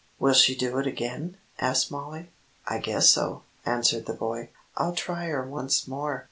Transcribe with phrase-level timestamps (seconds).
[0.17, 2.31] "Will she do it again?" asked Mollie.
[2.67, 4.49] "I guess so," answered the boy.
[4.75, 6.19] "I'll try her once more.